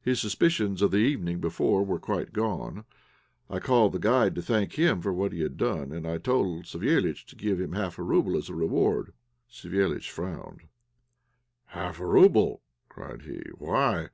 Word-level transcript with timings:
His 0.00 0.18
suspicions 0.18 0.80
of 0.80 0.92
the 0.92 0.96
evening 0.96 1.40
before 1.40 1.84
were 1.84 1.98
quite 1.98 2.32
gone. 2.32 2.86
I 3.50 3.58
called 3.58 3.92
the 3.92 3.98
guide 3.98 4.34
to 4.36 4.40
thank 4.40 4.72
him 4.78 5.02
for 5.02 5.12
what 5.12 5.30
he 5.30 5.42
had 5.42 5.58
done 5.58 5.90
for 5.90 5.92
us, 5.92 5.96
and 5.98 6.06
I 6.06 6.16
told 6.16 6.64
Savéliitch 6.64 7.26
to 7.26 7.36
give 7.36 7.60
him 7.60 7.74
half 7.74 7.98
a 7.98 8.02
rouble 8.02 8.38
as 8.38 8.48
a 8.48 8.54
reward. 8.54 9.12
Savéliitch 9.52 10.08
frowned. 10.08 10.62
"Half 11.66 12.00
a 12.00 12.06
rouble!" 12.06 12.62
cried 12.88 13.24
he. 13.26 13.40
"Why? 13.58 14.08